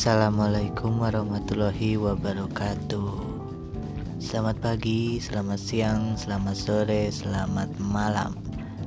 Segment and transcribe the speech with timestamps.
[0.00, 3.20] Assalamualaikum warahmatullahi wabarakatuh.
[4.16, 8.32] Selamat pagi, selamat siang, selamat sore, selamat malam.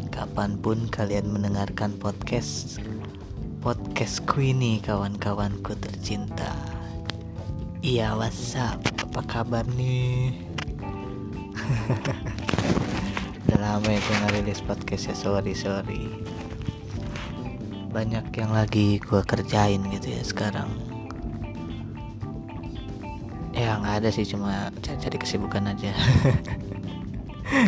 [0.09, 2.81] Kapan pun kalian mendengarkan podcast
[3.61, 6.49] Podcastku ini kawan-kawanku tercinta.
[7.85, 10.33] Iya whatsapp, apa kabar nih?
[13.45, 16.09] Udah lama ya gue ngerilis podcast ya, sorry sorry.
[17.93, 20.92] Banyak yang lagi gue kerjain gitu ya sekarang
[23.53, 25.93] ya nggak ada sih cuma cari kesibukan aja.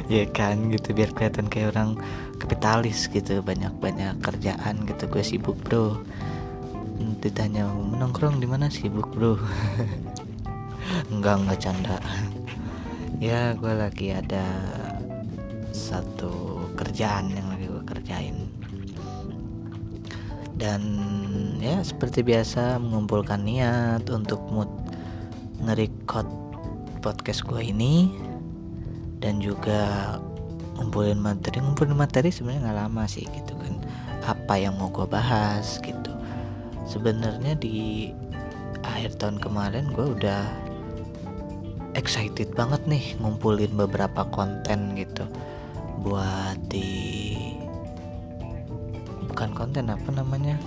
[0.09, 2.02] Ya kan gitu biar kelihatan kayak orang
[2.41, 6.02] kapitalis gitu banyak banyak kerjaan gitu gue sibuk bro.
[7.21, 8.72] Ditanya menongkrong di mana?
[8.72, 9.38] Sibuk bro.
[11.13, 11.97] Enggak enggak canda.
[13.16, 14.44] Ya gue lagi ada
[15.72, 18.38] satu kerjaan yang lagi gue kerjain.
[20.52, 20.81] Dan
[21.63, 24.67] ya seperti biasa mengumpulkan niat untuk mood
[25.66, 26.30] ngerekod
[27.02, 28.13] podcast gue ini
[29.21, 30.16] dan juga
[30.77, 31.61] ngumpulin materi.
[31.61, 33.73] Ngumpulin materi sebenarnya nggak lama sih gitu kan.
[34.25, 36.11] Apa yang mau gue bahas gitu.
[36.85, 38.09] Sebenarnya di
[38.85, 40.45] akhir tahun kemarin gue udah
[41.97, 45.25] excited banget nih ngumpulin beberapa konten gitu.
[46.05, 47.33] Buat di
[49.31, 50.59] bukan konten apa namanya?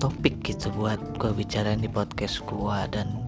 [0.00, 3.19] Topik gitu buat gue bicarain di podcast gue dan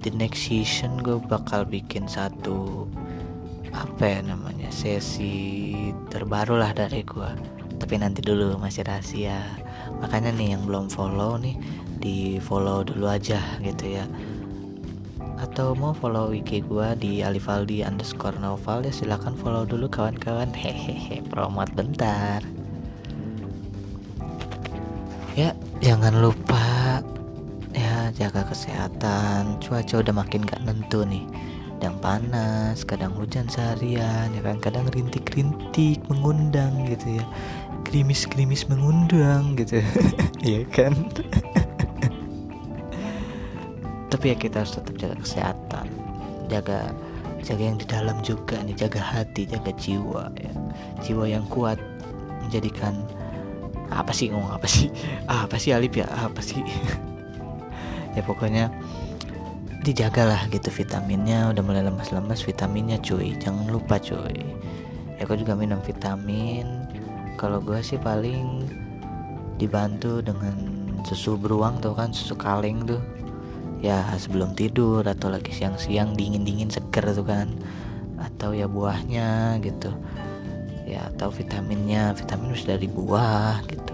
[0.00, 2.88] di next season gue bakal bikin satu
[3.70, 5.72] apa ya namanya sesi
[6.10, 9.40] terbaru lah dari gue tapi nanti dulu masih rahasia.
[10.04, 11.56] Makanya nih yang belum follow nih
[11.96, 14.04] di follow dulu aja gitu ya.
[15.40, 20.52] Atau mau follow IG gue di Alifaldi underscore novel ya silahkan follow dulu kawan-kawan.
[20.52, 22.44] Hehehe promot bentar.
[25.32, 26.79] Ya jangan lupa
[28.14, 29.58] jaga kesehatan.
[29.62, 31.26] Cuaca udah makin gak nentu nih.
[31.80, 34.60] Kadang panas kadang hujan seharian ya kan?
[34.60, 37.24] Kadang rintik-rintik mengundang gitu ya.
[37.88, 39.80] Gerimis-gerimis mengundang gitu.
[40.44, 40.92] Ya kan?
[44.12, 45.88] Tapi ya kita harus tetap jaga kesehatan.
[46.52, 46.92] Jaga
[47.40, 48.76] jaga yang di dalam juga nih.
[48.76, 50.52] Jaga hati jaga jiwa ya.
[51.00, 51.80] Jiwa yang kuat
[52.44, 52.92] menjadikan
[53.88, 54.92] apa sih ngomong apa sih?
[55.28, 56.06] Apa sih Alip ya?
[56.12, 56.60] Apa sih
[58.14, 58.72] ya pokoknya
[59.80, 61.50] dijagalah gitu vitaminnya.
[61.52, 63.36] Udah mulai lemas-lemas vitaminnya cuy.
[63.40, 64.36] Jangan lupa cuy.
[65.20, 66.88] Aku juga minum vitamin.
[67.36, 68.64] Kalau gue sih paling
[69.60, 70.56] dibantu dengan
[71.04, 72.12] susu beruang tuh kan?
[72.12, 73.00] Susu kaleng tuh.
[73.80, 77.48] Ya sebelum tidur atau lagi siang-siang dingin-dingin seger tuh kan.
[78.20, 79.92] Atau ya buahnya gitu.
[80.84, 82.12] Ya atau vitaminnya.
[82.12, 83.89] Vitamin bisa dari buah gitu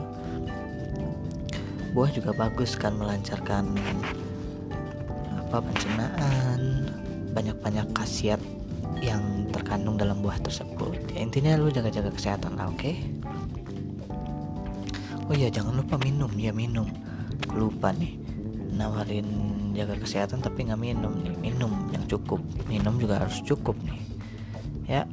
[1.97, 3.73] buah juga bagus kan melancarkan
[5.49, 6.93] apa pencernaan
[7.33, 8.37] banyak-banyak khasiat
[9.01, 10.93] yang terkandung dalam buah tersebut.
[11.17, 12.85] Ya intinya lu jaga-jaga kesehatan lah oke?
[12.85, 12.97] Okay?
[15.25, 16.29] oh iya jangan lupa minum.
[16.37, 16.85] Ya minum.
[17.57, 18.21] Lupa nih
[18.77, 19.25] nawarin
[19.73, 21.33] jaga kesehatan tapi nggak minum nih.
[21.49, 22.45] Minum yang cukup.
[22.69, 24.01] Minum juga harus cukup nih.
[24.85, 25.09] Ya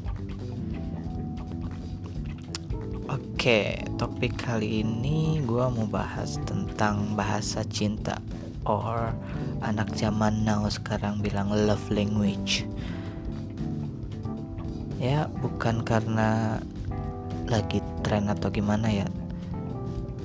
[3.13, 8.17] Oke, topik kali ini gue mau bahas tentang bahasa cinta
[8.65, 9.13] or
[9.61, 12.65] anak zaman now sekarang bilang love language.
[14.97, 16.57] Ya, bukan karena
[17.45, 19.05] lagi tren atau gimana ya.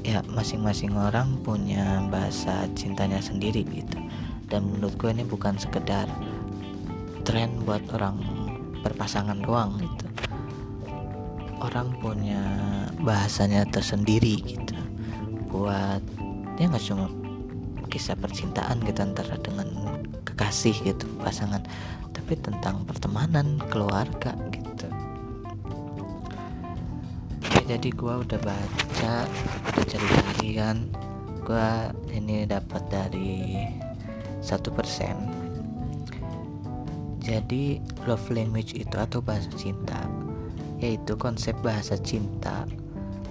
[0.00, 4.00] Ya, masing-masing orang punya bahasa cintanya sendiri gitu.
[4.48, 6.08] Dan menurut gue ini bukan sekedar
[7.28, 8.16] tren buat orang
[8.80, 10.07] berpasangan doang gitu
[11.62, 12.42] orang punya
[13.02, 14.76] bahasanya tersendiri gitu.
[15.50, 16.02] Buat
[16.58, 17.06] ya nggak cuma
[17.88, 19.68] kisah percintaan gitu antara dengan
[20.26, 21.64] kekasih gitu pasangan
[22.12, 24.88] tapi tentang pertemanan keluarga gitu.
[27.40, 29.14] Oke, jadi gue udah baca
[29.72, 30.76] udah cari carian.
[31.46, 31.70] Gue
[32.12, 33.64] ini dapat dari
[34.44, 35.16] satu persen.
[37.24, 40.00] Jadi love language itu atau bahasa cinta
[40.78, 42.66] yaitu konsep bahasa cinta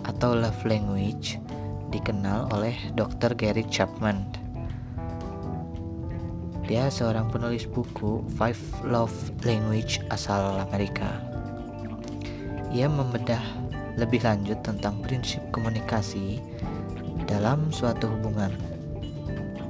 [0.03, 1.39] atau love language
[1.91, 3.35] dikenal oleh Dr.
[3.35, 4.27] Gary Chapman.
[6.67, 9.15] Dia seorang penulis buku Five Love
[9.47, 11.23] Language asal Amerika.
[12.75, 13.39] Ia membedah
[13.95, 16.43] lebih lanjut tentang prinsip komunikasi
[17.23, 18.51] dalam suatu hubungan.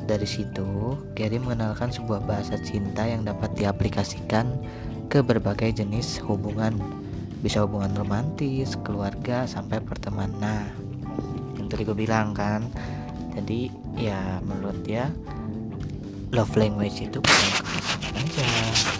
[0.09, 4.49] Dari situ, Gary mengenalkan sebuah bahasa cinta yang dapat diaplikasikan
[5.05, 6.81] ke berbagai jenis hubungan
[7.37, 10.73] bisa hubungan romantis keluarga sampai pertemanan.
[11.57, 12.65] Yang tadi gue bilang kan
[13.37, 15.13] jadi ya menurut dia
[16.33, 17.51] love language itu bukan
[18.17, 18.49] aja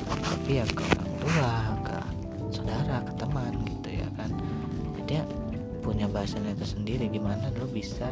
[0.05, 1.97] tapi ya ke orang tua ke
[2.53, 4.29] saudara ke teman gitu ya kan.
[5.09, 5.21] Dia
[5.81, 8.11] punya bahasanya tersendiri gimana lo bisa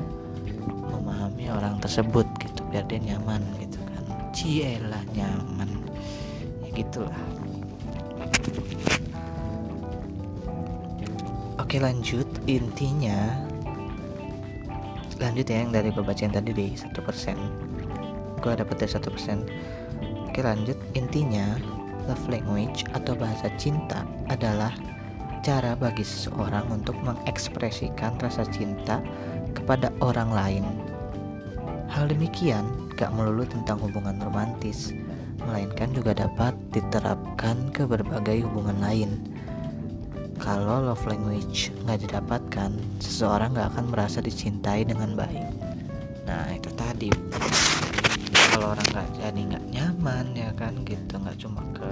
[0.66, 4.04] memahami orang tersebut gitu biar dia nyaman gitu kan.
[4.34, 5.70] Cielah nyaman.
[6.66, 7.24] Ya gitulah
[11.76, 12.24] oke lanjut.
[12.48, 13.36] Intinya
[15.20, 17.36] lanjut ya yang dari gue bacain tadi di satu persen.
[18.40, 19.44] Gue dapet dari satu persen.
[20.24, 20.80] Oke lanjut.
[20.96, 21.60] Intinya
[22.08, 24.72] love language atau bahasa cinta adalah
[25.44, 29.04] cara bagi seseorang untuk mengekspresikan rasa cinta
[29.52, 30.64] kepada orang lain.
[31.92, 32.64] Hal demikian
[32.96, 34.96] gak melulu tentang hubungan romantis
[35.44, 39.35] melainkan juga dapat diterapkan ke berbagai hubungan lain
[40.36, 45.48] kalau love language nggak didapatkan, seseorang nggak akan merasa dicintai dengan baik.
[46.28, 47.10] Nah itu tadi.
[48.52, 51.92] Kalau orang nggak jadi nggak nyaman ya kan gitu, nggak cuma ke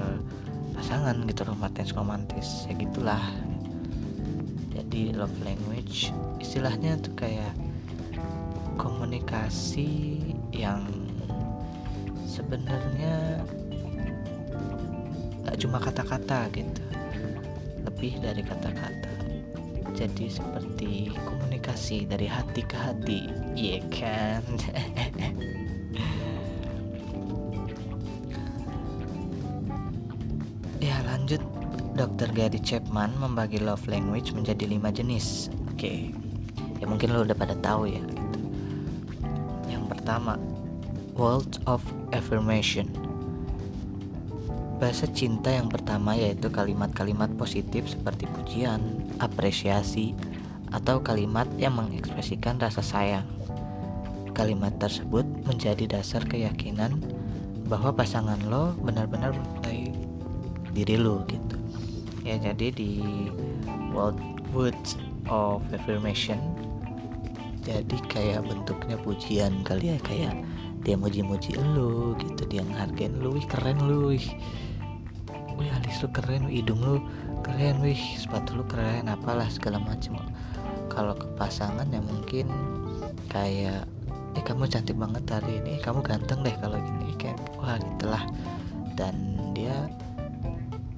[0.76, 3.24] pasangan gitu romantis romantis ya gitulah.
[4.74, 6.12] Jadi love language
[6.44, 7.54] istilahnya tuh kayak
[8.76, 10.20] komunikasi
[10.52, 10.84] yang
[12.26, 13.46] sebenarnya
[15.46, 16.82] nggak cuma kata-kata gitu
[17.86, 19.14] lebih dari kata-kata
[19.94, 24.44] jadi seperti komunikasi dari hati ke hati iya yeah, kan
[30.84, 31.40] ya lanjut
[31.94, 32.34] Dr.
[32.34, 36.10] Gary Chapman membagi love language menjadi lima jenis oke okay.
[36.82, 38.40] ya mungkin lo udah pada tahu ya gitu.
[39.70, 40.42] yang pertama
[41.14, 41.86] words of
[42.18, 42.90] affirmation
[44.82, 48.82] Bahasa cinta yang pertama yaitu kalimat-kalimat positif seperti pujian,
[49.22, 50.18] apresiasi,
[50.74, 53.28] atau kalimat yang mengekspresikan rasa sayang.
[54.34, 56.98] Kalimat tersebut menjadi dasar keyakinan
[57.70, 59.94] bahwa pasangan lo benar-benar mencintai
[60.74, 61.58] diri lo gitu.
[62.26, 62.92] Ya jadi di
[63.94, 64.18] World
[64.52, 64.98] Words
[65.30, 66.42] of Affirmation
[67.64, 70.36] jadi kayak bentuknya pujian kali ya kayak
[70.84, 72.44] dia muji-muji lo gitu.
[72.48, 74.28] Dia menghargain lo wih keren lo wih.
[75.56, 77.00] Wih alis lu keren wih hidung lu
[77.42, 78.00] keren wih.
[78.20, 80.20] Sepatu lu keren apalah segala macam
[80.92, 82.46] kalau ke pasangan ya mungkin
[83.32, 83.90] kayak
[84.38, 88.24] eh kamu cantik banget hari ini kamu ganteng deh kalau gini kayak wah gitulah.
[88.94, 89.90] Dan dia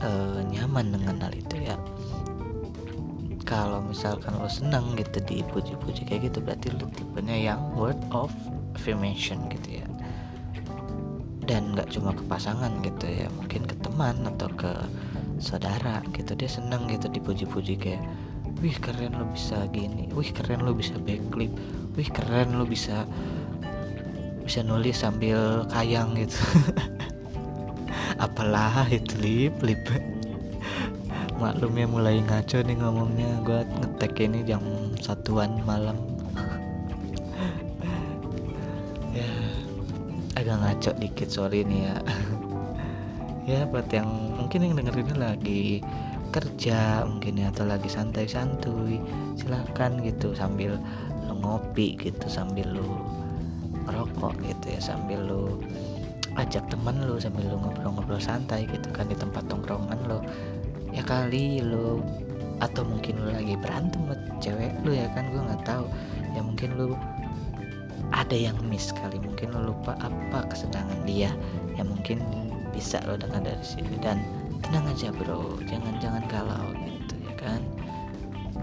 [0.04, 1.78] uh, nyaman dengan hal itu ya.
[3.46, 8.34] Kalau misalkan lo seneng gitu dipuji-puji kayak gitu berarti lo tipenya yang word of
[8.76, 9.88] affirmation gitu ya.
[11.46, 14.72] Dan nggak cuma ke pasangan gitu ya mungkin ke teman atau ke
[15.40, 18.04] saudara gitu dia seneng gitu dipuji-puji kayak
[18.64, 21.52] wih keren lo bisa gini wih keren lo bisa backflip
[22.00, 23.04] wih keren lo bisa
[24.46, 26.38] bisa nulis sambil kayang gitu.
[28.26, 29.82] Apalah itu lip lip
[31.42, 33.30] maklum ya mulai ngaco nih ngomongnya.
[33.42, 34.62] Gue ngetek ini jam
[35.02, 35.98] satuan malam
[40.46, 41.96] agak ngaco dikit sorry nih ya.
[43.46, 44.10] Ya buat yang
[44.42, 45.78] mungkin yang dengerin lagi
[46.34, 48.98] kerja mungkin ya atau lagi santai-santuy
[49.38, 50.82] silahkan gitu sambil
[51.30, 53.06] lo ngopi gitu sambil lo
[53.86, 55.62] merokok gitu ya sambil lo
[56.42, 60.26] ajak temen lo sambil lo ngobrol-ngobrol santai gitu kan di tempat tongkrongan lo
[60.90, 62.02] ya kali lo
[62.64, 65.86] atau mungkin lo lagi berantem sama cewek lo ya kan gue nggak tahu.
[66.36, 66.96] Ya mungkin lo
[68.16, 71.36] ada yang miss kali mungkin lo lupa apa kesenangan dia.
[71.76, 72.24] Ya mungkin
[72.72, 74.24] bisa lo dengar dari sini dan
[74.64, 75.60] tenang aja bro.
[75.68, 77.60] Jangan jangan galau gitu ya kan?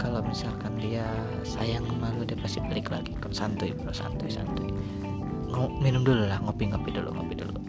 [0.01, 1.05] Kalau misalkan dia
[1.45, 3.13] sayang sama lo dia pasti balik lagi.
[3.21, 3.93] Kok santuy bro.
[3.93, 4.73] Santuy santuy.
[5.79, 6.41] Minum dulu lah.
[6.41, 7.53] Ngopi ngopi dulu ngopi dulu.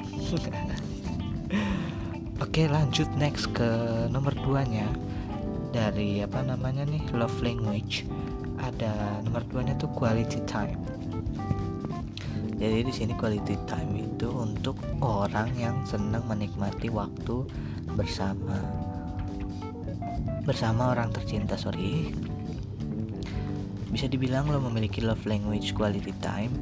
[2.44, 3.68] Oke lanjut next ke
[4.10, 4.88] nomor 2 nya
[5.70, 7.04] dari apa namanya nih?
[7.12, 8.08] Love language.
[8.56, 10.80] Ada nomor 2 nya tuh quality time
[12.64, 17.44] jadi di sini quality time itu untuk orang yang senang menikmati waktu
[17.92, 18.56] bersama.
[20.48, 22.08] Bersama orang tercinta sorry.
[23.92, 26.52] Bisa dibilang lo memiliki love language quality time.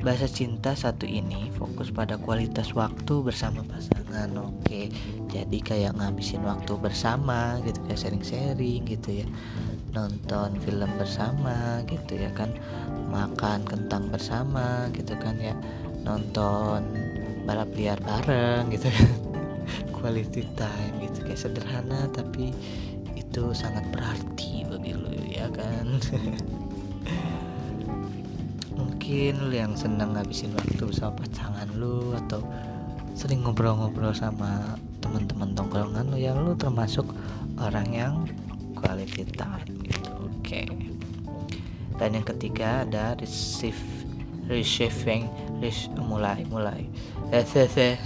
[0.00, 4.88] Bahasa cinta satu ini fokus pada kualitas waktu bersama pasangan oke.
[5.28, 9.26] Jadi kayak ngabisin waktu bersama gitu kayak sharing-sharing gitu ya
[9.94, 12.50] nonton film bersama gitu ya kan.
[13.08, 15.54] Makan kentang bersama gitu kan ya.
[16.02, 16.82] Nonton
[17.46, 18.90] balap liar bareng gitu.
[18.90, 19.10] Kan
[19.96, 22.52] quality time gitu kayak sederhana tapi
[23.14, 25.86] itu sangat berarti bagi lo ya kan.
[28.78, 32.42] Mungkin lu yang seneng ngabisin waktu sama pasangan lu atau
[33.14, 37.06] sering ngobrol-ngobrol sama teman-teman tongkrongan lu yang lu termasuk
[37.62, 38.14] orang yang
[38.84, 40.10] time gitu.
[40.20, 40.64] Oke.
[40.64, 40.66] Okay.
[41.94, 43.78] dan yang ketiga ada receive
[44.50, 45.30] receiving
[45.62, 46.84] res, mulai mulai.
[47.32, 47.44] Eh,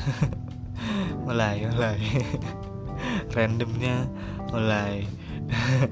[1.27, 1.99] mulai mulai.
[3.35, 4.07] Randomnya
[4.55, 5.05] mulai.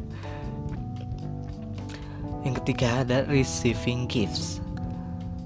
[2.47, 4.62] Yang ketiga ada receiving gifts.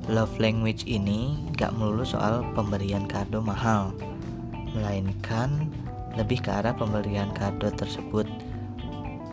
[0.04, 3.96] Love language ini gak melulu soal pemberian kado mahal
[4.76, 5.70] melainkan
[6.18, 8.26] lebih ke arah pemberian kado tersebut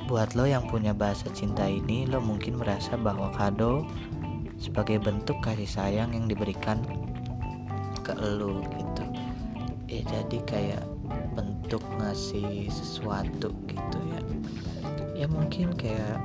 [0.08, 3.84] buat lo yang punya bahasa cinta ini lo mungkin merasa bahwa kado
[4.56, 6.80] sebagai bentuk kasih sayang yang diberikan
[8.08, 9.04] ke lo gitu.
[9.92, 10.84] Ya jadi kayak
[11.36, 14.20] bentuk ngasih sesuatu gitu ya.
[15.12, 16.24] Ya mungkin kayak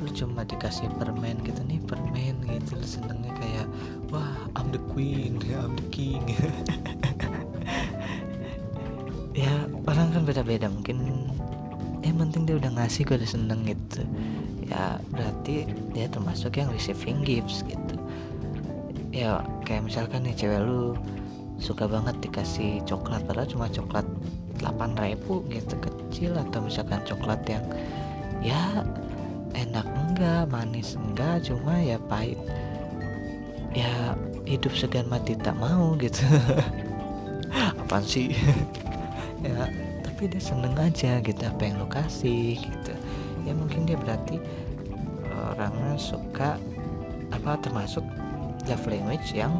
[0.00, 1.60] lu cuma dikasih permen gitu.
[1.68, 3.68] Nih permen gitu lu senengnya kayak
[4.08, 6.24] wah I'm the queen I'm the king.
[9.36, 9.52] Ya
[9.84, 10.64] orang kan beda-beda.
[10.72, 11.28] Mungkin
[12.06, 14.06] yang penting dia udah ngasih gue udah seneng gitu.
[14.66, 17.96] Ya berarti dia termasuk yang receiving gifts gitu.
[19.10, 20.94] Ya kayak misalkan nih cewek lu
[21.58, 24.04] suka banget dikasih coklat padahal cuma coklat
[24.60, 27.64] 8000 gitu kecil atau misalkan coklat yang
[28.44, 28.84] ya
[29.56, 32.38] enak enggak manis enggak cuma ya pahit.
[33.74, 34.14] Ya
[34.46, 36.22] hidup segan mati tak mau gitu.
[37.82, 38.30] Apa sih?
[39.44, 39.68] Ya
[40.16, 42.92] tapi dia seneng aja gitu apa yang lo kasih gitu.
[43.44, 44.40] Ya mungkin dia berarti
[45.52, 46.56] orangnya suka
[47.28, 48.00] apa termasuk
[48.64, 49.52] love language yang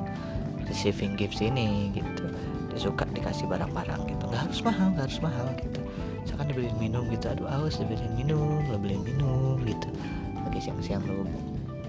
[0.64, 2.32] receiving gifts ini gitu.
[2.72, 4.32] Dia suka dikasih barang-barang gitu.
[4.32, 5.80] Nggak harus mahal nggak harus mahal gitu.
[6.24, 9.92] Misalkan dibeliin minum gitu aduh awas dibeliin minum lo beliin minum gitu.
[10.40, 11.28] Lagi siang-siang lo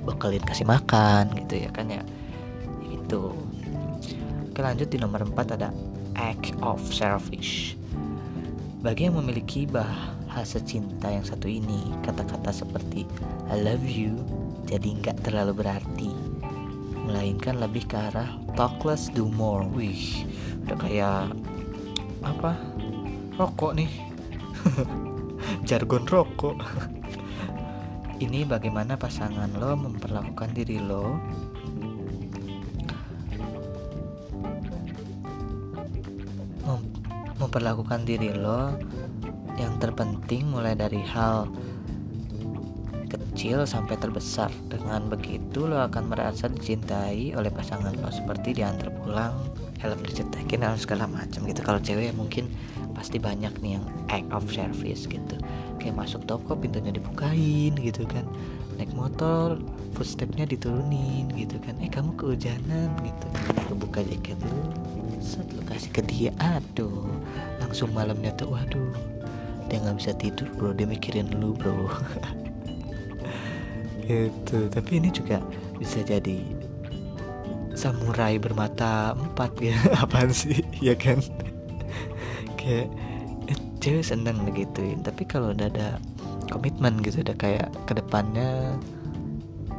[0.04, 2.04] bekalin kasih makan gitu ya kan ya.
[2.84, 3.32] Itu
[4.52, 5.72] oke lanjut di nomor 4 ada
[6.20, 7.77] act of selfish
[8.78, 13.10] bagi yang memiliki bahasa cinta yang satu ini kata-kata seperti
[13.50, 14.22] I love you
[14.68, 16.12] jadi nggak terlalu berarti.
[17.08, 19.64] Melainkan lebih ke arah talk less do more.
[19.64, 20.28] Wih
[20.68, 21.32] udah kayak
[22.20, 22.52] apa?
[23.40, 23.92] Rokok nih.
[25.68, 26.60] Jargon rokok.
[28.24, 31.16] Ini bagaimana pasangan lo memperlakukan diri lo
[37.48, 38.75] memperlakukan diri lo
[39.56, 41.48] yang terpenting mulai dari hal
[43.08, 44.51] kecil sampai terbesar.
[44.68, 49.34] Dengan begitu lo akan merasa dicintai oleh pasangan lo seperti diantar pulang,
[49.78, 51.62] helm dicetekin dan segala macam gitu.
[51.62, 52.50] Kalau cewek mungkin
[52.98, 55.36] pasti banyak nih yang act of service gitu.
[55.78, 58.26] Kayak masuk toko pintunya dibukain gitu kan.
[58.78, 59.58] Naik motor,
[59.98, 61.78] footstepnya diturunin gitu kan.
[61.82, 63.28] Eh kamu kehujanan gitu.
[63.70, 64.62] Kebuka jaket lu,
[65.22, 66.32] set lu kasih ke dia.
[66.42, 67.10] Aduh,
[67.62, 68.94] langsung malamnya tuh waduh
[69.68, 71.92] dia nggak bisa tidur bro dia mikirin lu bro
[74.08, 75.44] gitu tapi ini juga
[75.76, 76.40] bisa jadi
[77.78, 79.78] samurai bermata empat ya.
[80.04, 80.66] Apaan sih?
[80.82, 81.22] Ya kan?
[82.58, 82.90] Kayak
[83.46, 86.02] eh, cewek seneng begituin tapi kalau udah ada
[86.50, 88.76] komitmen gitu udah kayak ke depannya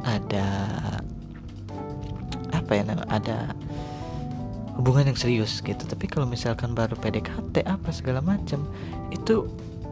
[0.07, 0.47] ada
[2.55, 3.51] apa ya ada
[4.79, 5.83] hubungan yang serius gitu.
[5.83, 8.63] Tapi kalau misalkan baru PDKT apa segala macam
[9.11, 9.43] itu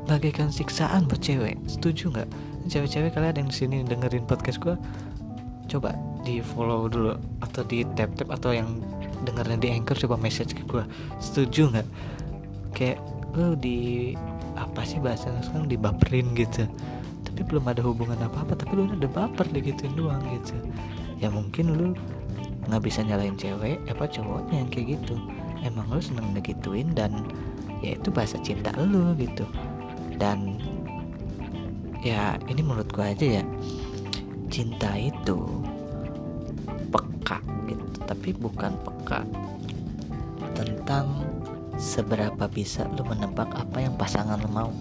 [0.08, 1.60] bagaikan siksaan buat cewek.
[1.68, 2.30] Setuju nggak?
[2.72, 4.76] Cewek-cewek kalian yang di sini dengerin podcast gue
[5.68, 5.92] coba
[6.28, 8.68] di follow dulu atau di tap tap atau yang
[9.24, 10.84] dengerin di anchor coba message ke gue
[11.24, 11.88] setuju nggak?
[12.76, 13.00] Kayak
[13.40, 14.12] lu di
[14.60, 15.72] apa sih bahasa sekarang?
[15.72, 16.68] Dibaperin gitu.
[17.24, 20.60] Tapi belum ada hubungan apa apa tapi lu udah baper digituin doang gitu.
[21.24, 21.88] Ya mungkin lu
[22.68, 25.16] nggak bisa nyalain cewek apa cowoknya yang kayak gitu.
[25.64, 27.24] Emang lu seneng digituin dan
[27.80, 29.48] ya itu bahasa cinta lu gitu.
[30.20, 30.60] Dan
[32.04, 33.44] ya ini menurut gue aja ya
[34.48, 35.38] cinta itu
[37.28, 37.84] peka gitu.
[38.08, 39.28] Tapi bukan peka
[40.56, 41.28] tentang
[41.76, 44.72] seberapa bisa lu menebak apa yang pasangan lu mau.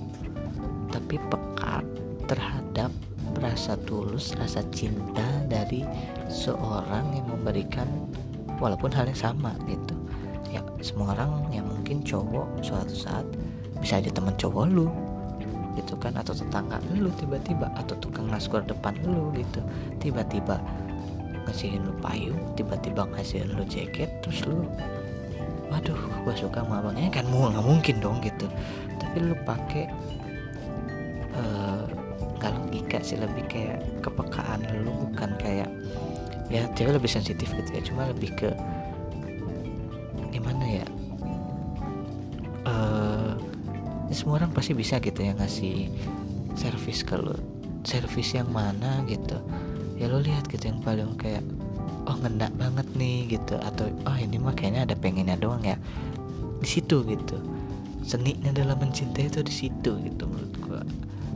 [0.95, 1.83] Tapi peka
[2.31, 2.95] terhadap
[3.43, 5.83] rasa tulus rasa cinta dari
[6.31, 7.91] seorang yang memberikan
[8.63, 9.99] walaupun hal yang sama gitu.
[10.55, 13.27] Ya semua orang yang mungkin cowok suatu saat
[13.83, 14.87] bisa aja teman cowok lu
[15.75, 19.59] gitu kan atau tetangga lu tiba-tiba atau tukang nasgor depan lu gitu.
[19.99, 20.63] Tiba-tiba
[21.47, 24.67] ngasihin lu payung tiba-tiba ngasihin lu jaket terus lu
[25.71, 28.47] waduh gua suka sama abangnya kan mau nggak mungkin dong gitu.
[28.99, 29.87] Tapi lu pakai
[31.35, 31.87] uh,
[32.37, 35.71] nggak logika sih lebih kayak kepekaan lu bukan kayak
[36.47, 38.51] ya cewek lebih sensitif gitu ya cuma lebih ke
[40.31, 40.87] gimana ya
[42.69, 43.35] uh,
[44.15, 45.91] semua orang pasti bisa gitu ya ngasih
[46.55, 47.35] servis ke lo
[47.83, 49.43] servis yang mana gitu
[49.97, 51.41] ya lo lihat gitu yang paling kayak
[52.07, 53.59] oh ngendak banget nih gitu.
[53.61, 55.77] Atau oh ini mah kayaknya ada pengennya doang ya.
[56.63, 57.37] Di situ gitu.
[58.07, 60.83] Seninya dalam mencintai itu di situ gitu menurut gua.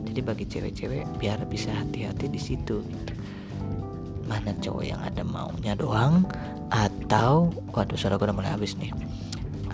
[0.07, 3.12] Jadi bagi cewek-cewek biar bisa hati-hati di situ gitu.
[4.31, 6.23] Mana cowok yang ada maunya doang
[6.71, 8.95] atau waduh suara gue udah mulai habis nih.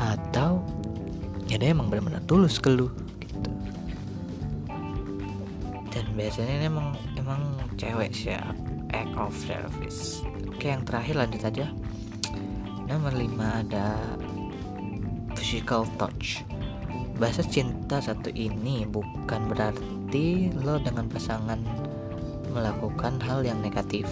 [0.00, 0.64] Atau
[1.44, 2.88] ya dia emang benar-benar tulus ke lu
[3.20, 3.50] gitu.
[5.92, 6.88] Dan biasanya ini emang
[7.20, 7.40] emang
[7.76, 8.44] cewek sih ya
[8.96, 10.24] act of service.
[10.48, 11.66] Oke yang terakhir lanjut aja.
[12.88, 14.00] Nomor 5 ada
[15.36, 16.40] physical touch.
[17.20, 21.60] Bahasa cinta satu ini bukan berarti lo dengan pasangan
[22.56, 24.08] melakukan hal yang negatif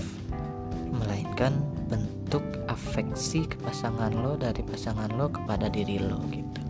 [0.93, 6.61] melainkan bentuk afeksi ke pasangan lo dari pasangan lo kepada diri lo gitu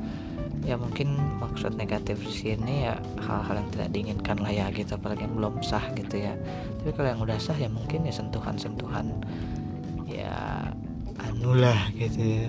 [0.65, 5.29] ya mungkin maksud negatif di sini ya hal-hal yang tidak diinginkan lah ya gitu apalagi
[5.29, 6.33] yang belum sah gitu ya.
[6.81, 9.13] Tapi kalau yang udah sah ya mungkin ya sentuhan-sentuhan
[10.09, 10.33] ya
[11.21, 12.49] anulah gitu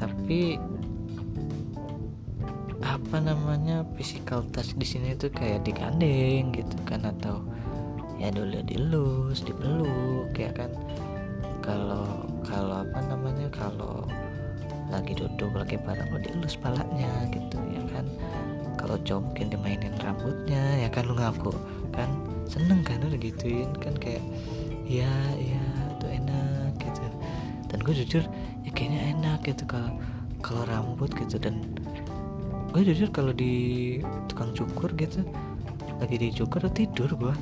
[0.00, 0.56] Tapi
[2.80, 7.44] apa namanya physical touch di sini tuh kayak digandeng gitu kan atau
[8.16, 10.72] ya dulu dilus dipeluk ya kan.
[11.60, 14.08] Kalau kalau apa namanya kalau
[14.88, 18.06] lagi duduk lagi bareng lo dilus palanya gitu ya kan?
[18.78, 21.04] Kalau cowok mungkin dimainin rambutnya ya kan?
[21.08, 21.52] Lu ngaku
[21.92, 22.08] kan?
[22.48, 23.94] Seneng kan udah gituin kan?
[23.96, 24.24] Kayak
[24.88, 25.64] ya ya
[26.00, 27.04] tuh enak gitu.
[27.68, 28.24] Dan gue jujur
[28.64, 29.92] ya kayaknya enak gitu kalau
[30.40, 31.36] kalau rambut gitu.
[31.36, 31.62] Dan
[32.72, 33.98] gue jujur kalau di
[34.28, 35.24] tukang cukur gitu
[35.98, 37.34] lagi dicukur tidur gue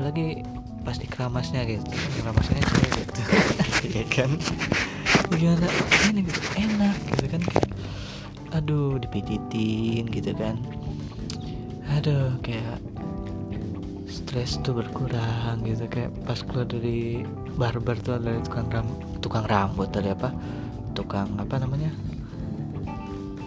[0.00, 0.40] lagi
[0.80, 1.84] pas di keramasnya gitu
[2.16, 3.22] keramasnya cewek gitu.
[3.96, 4.30] Ya kan
[5.38, 5.66] gimana
[6.10, 7.42] ini gitu enak gitu kan.
[8.56, 10.58] Aduh dipijitin gitu kan.
[11.94, 12.82] Aduh kayak
[14.10, 15.86] stres tuh berkurang gitu.
[15.86, 17.22] Kayak pas keluar dari
[17.54, 18.86] barber tuh ada tukang ram
[19.22, 20.30] tukang rambut ada apa?
[20.98, 21.94] Tukang apa namanya?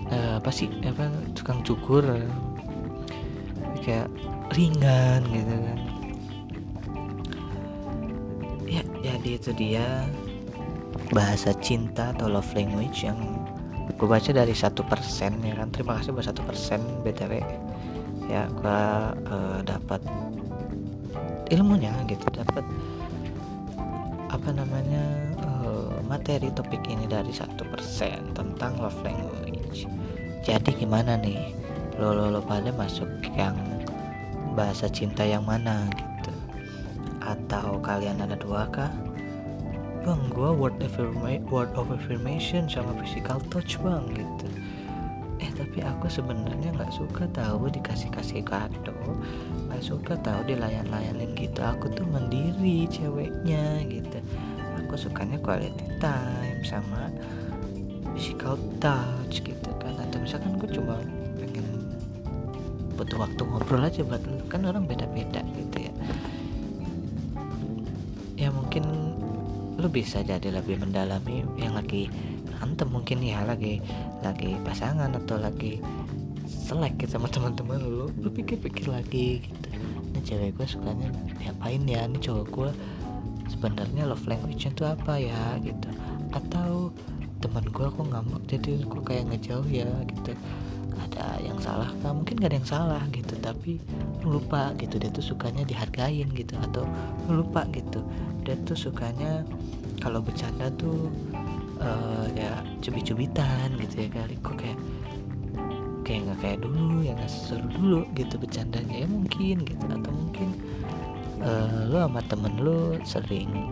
[0.07, 0.71] Uh, apa sih?
[0.83, 1.11] Apa?
[1.35, 2.03] Tukang cukur.
[3.83, 4.07] Kayak
[4.55, 5.79] ringan gitu kan.
[8.67, 10.07] Ya jadi itu dia
[11.13, 13.17] bahasa cinta atau love language yang
[13.93, 15.69] gue baca dari satu persen ya kan?
[15.69, 17.39] Terima kasih buat satu persen btw
[18.31, 18.81] ya gue
[19.29, 20.01] uh, dapat
[21.51, 22.63] ilmunya gitu dapat
[24.33, 25.03] apa namanya
[25.45, 29.85] uh, materi topik ini dari satu persen tentang love language.
[30.43, 31.53] Jadi gimana nih?
[32.01, 33.53] Lo lo, lo pada masuk yang
[34.57, 36.33] bahasa cinta yang mana gitu?
[37.21, 38.89] Atau kalian ada dua kah?
[40.03, 44.47] Bang, gue word, affirma word of affirmation sama physical touch bang gitu.
[45.39, 48.91] Eh tapi aku sebenarnya nggak suka tahu dikasih kasih kado,
[49.71, 51.63] nggak suka tahu dilayan-layanin gitu.
[51.63, 54.19] Aku tuh mandiri ceweknya gitu.
[54.83, 57.07] Aku sukanya quality time sama
[58.11, 59.95] physical touch gitu kan.
[60.03, 60.99] Atau misalkan gue cuma
[61.39, 61.63] pengen
[62.99, 64.19] butuh waktu ngobrol aja buat
[64.51, 65.95] kan orang beda-beda gitu ya
[68.43, 68.83] ya mungkin
[69.83, 72.07] lu bisa jadi lebih mendalami yang lagi
[72.47, 73.83] berantem mungkin ya lagi
[74.23, 75.83] lagi pasangan atau lagi
[76.47, 78.07] selek gitu sama teman-teman lu.
[78.23, 79.67] Lu pikir-pikir lagi gitu.
[80.15, 81.11] Ini cewek gue sukanya
[81.43, 82.07] ngapain ya?
[82.07, 82.71] Ini cowok gue
[83.51, 85.91] sebenarnya love language itu apa ya gitu.
[86.31, 86.95] Atau
[87.43, 90.31] teman gue aku ngambek jadi kok kayak ngejauh ya gitu
[91.13, 91.89] ada yang salah?
[92.01, 93.33] Kan mungkin gak ada yang salah gitu.
[93.37, 93.77] Tapi
[94.25, 94.97] lu lupa gitu.
[94.97, 96.57] Dia tuh sukanya dihargain gitu.
[96.57, 96.89] Atau
[97.29, 98.01] lu lupa gitu.
[98.41, 99.45] Dia tuh sukanya
[100.01, 101.13] kalau bercanda tuh
[101.79, 104.35] uh, ya cubit-cubitan gitu ya kali.
[104.41, 104.79] Kok kayak
[106.03, 108.35] kayak nggak kayak dulu ya nggak seru dulu gitu.
[108.41, 109.83] Bercandanya ya mungkin gitu.
[109.85, 110.49] Atau mungkin
[111.45, 113.69] uh, lu sama temen lu sering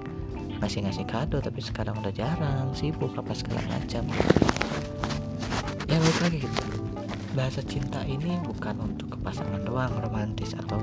[0.61, 4.05] ngasih-ngasih kado tapi sekarang udah jarang sibuk apa segala macam.
[5.89, 6.80] Ya balik lagi gitu
[7.31, 10.79] bahasa cinta ini bukan untuk kepasangan doang romantis atau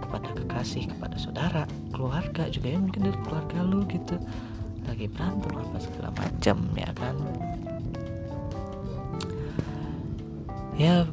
[0.00, 1.62] kepada kekasih kepada saudara
[1.94, 4.16] keluarga juga ya mungkin dari keluarga lu gitu.
[4.88, 7.16] Lagi berantem apa segala macam ya kan?
[10.80, 11.04] Ya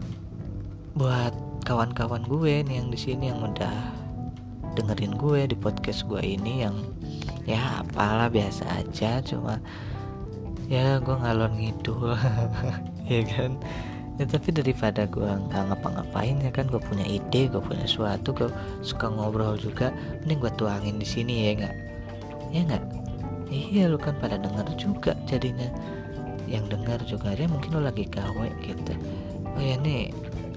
[0.98, 1.36] buat
[1.68, 3.76] kawan-kawan gue nih yang di sini yang udah
[4.80, 6.74] dengerin gue di podcast gue ini yang
[7.44, 9.60] ya apalah biasa aja cuma
[10.72, 12.16] ya gue ngalor ngidul
[13.12, 13.60] ya kan
[14.18, 18.50] ya tapi daripada gue nggak ngapa-ngapain ya kan gue punya ide gue punya sesuatu gue
[18.82, 19.94] suka ngobrol juga
[20.26, 21.76] mending gue tuangin di sini ya nggak?
[22.50, 22.84] Ya nggak?
[23.54, 25.70] Iya lu kan pada denger juga jadinya.
[26.50, 28.94] Yang dengar juga dia mungkin lo lagi gawe gitu.
[29.54, 30.10] Oh ya nih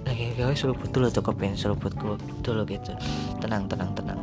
[0.08, 2.96] lagi gawe seruput dulu tuh kopi seruput gue dulu gitu.
[3.44, 4.20] Tenang tenang tenang.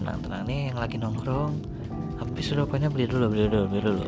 [0.00, 0.42] Tenang tenang.
[0.48, 1.52] Nih yang lagi nongkrong.
[2.24, 4.04] Habis rupanya beli dulu beli dulu beli dulu.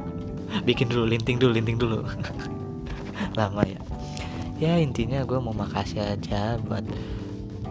[0.66, 1.98] Bikin dulu linting dulu linting dulu
[3.34, 3.80] lama ya.
[4.60, 6.84] Ya intinya gue mau makasih aja buat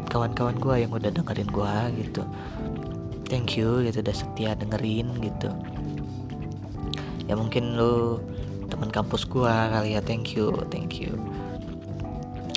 [0.09, 2.23] kawan-kawan gue yang udah dengerin gue gitu.
[3.29, 5.53] Thank you gitu udah setia dengerin gitu.
[7.29, 8.17] Ya mungkin lo
[8.73, 10.01] teman kampus gue kali ya.
[10.01, 11.13] Thank you thank you.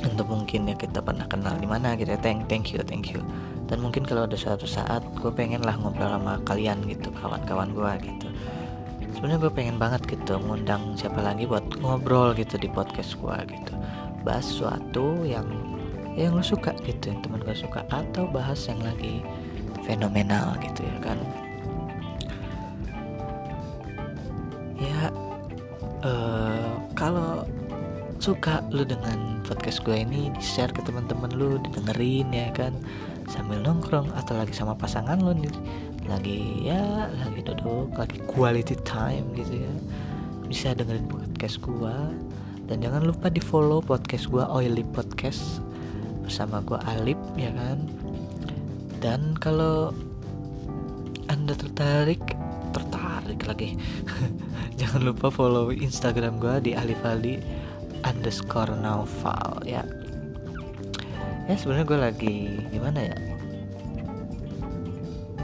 [0.02, 2.20] Untuk mungkin ya kita pernah kenal di mana gitu ya.
[2.20, 3.20] Thank thank you thank you.
[3.68, 7.92] Dan mungkin kalau ada suatu saat gue pengen lah ngobrol sama kalian gitu kawan-kawan gue
[8.08, 8.28] gitu
[9.14, 13.72] sebenarnya gue pengen banget gitu ngundang siapa lagi buat ngobrol gitu di podcast gue gitu.
[14.27, 15.46] Bahas sesuatu yang
[16.12, 19.25] yang lo suka gitu yang teman gue suka atau bahas yang lagi
[19.85, 21.18] fenomenal gitu ya kan.
[24.83, 25.01] Ya
[26.03, 27.41] uh, kalau
[28.22, 32.70] suka lu dengan podcast gue ini di share ke teman-teman lu didengerin ya kan.
[33.26, 35.50] Sambil nongkrong atau lagi sama pasangan lu nih.
[36.06, 39.74] Lagi ya lagi duduk lagi quality time gitu ya.
[40.46, 42.14] Bisa dengerin podcast gua.
[42.70, 45.58] Dan jangan lupa di follow podcast gua Oily Podcast
[46.22, 47.90] bersama gua Alip ya kan.
[49.02, 49.90] Dan kalau
[51.26, 52.22] anda tertarik
[52.70, 53.74] tertarik lagi.
[54.78, 57.62] Jangan lupa follow Instagram gua di Alifali
[58.06, 59.82] underscore novel ya.
[61.50, 62.36] Ya sebenarnya gue lagi
[62.70, 63.16] gimana ya?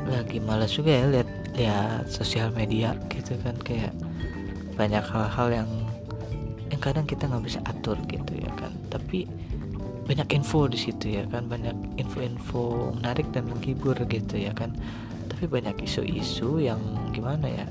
[0.08, 3.92] Lagi malas juga ya lihat lihat sosial media gitu kan kayak
[4.78, 5.70] banyak hal-hal yang
[6.70, 8.70] yang kadang kita nggak bisa atur gitu ya kan.
[8.88, 9.26] Tapi
[10.08, 14.72] banyak info di situ ya kan banyak info-info menarik dan menghibur gitu ya kan.
[15.28, 16.80] Tapi banyak isu-isu yang
[17.12, 17.66] gimana ya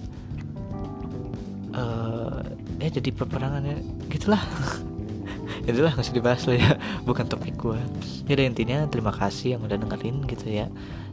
[1.77, 2.41] uh,
[2.77, 4.41] ya jadi peperangannya gitulah.
[5.67, 6.71] Itulah nggak usah dibahas lah ya.
[7.03, 7.79] Bukan topik gue
[8.27, 10.67] jadi intinya terima kasih yang udah dengerin gitu ya.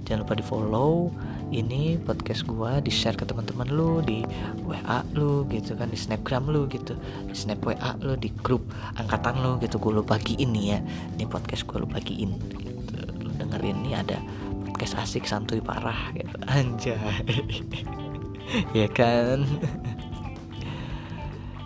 [0.04, 1.14] Jangan lupa di follow
[1.54, 4.26] ini podcast gua di share ke teman-teman lu di
[4.66, 6.98] WA lu gitu kan di snapgram lu gitu.
[7.30, 8.66] Di snap WA lu di grup
[8.98, 9.78] angkatan lu gitu.
[9.78, 10.78] Gue lu bagiin nih ya.
[11.14, 12.98] Ini podcast gua lu bagiin gitu.
[13.22, 14.18] Lu dengerin nih ada
[14.66, 16.34] podcast asik santuy parah gitu.
[16.58, 16.98] Anjay.
[18.76, 19.48] Ya kan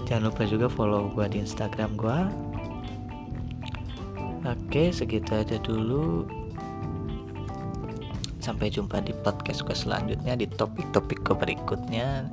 [0.09, 2.33] jangan lupa juga follow gua di instagram gua.
[4.49, 6.25] Oke segitu aja dulu.
[8.41, 12.25] Sampai jumpa di podcast gue selanjutnya di topik-topik gue berikutnya.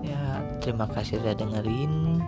[0.00, 2.24] Ya terima kasih sudah dengerin.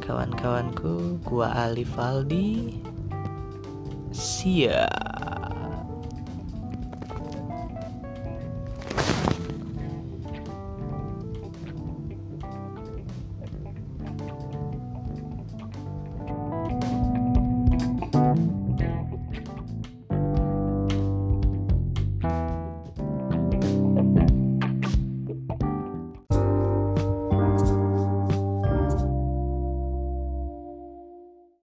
[0.00, 2.80] Kawan-kawanku gua Ali Faldi
[4.12, 4.84] see ya